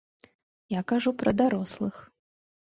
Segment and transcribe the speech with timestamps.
[0.75, 2.01] Я кажу пра дарослых.